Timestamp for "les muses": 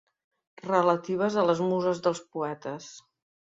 1.51-2.03